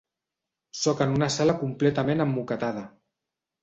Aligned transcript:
Sóc 0.85 1.05
en 1.07 1.13
una 1.19 1.31
sala 1.37 1.57
completament 1.61 2.29
emmoquetada. 2.29 2.87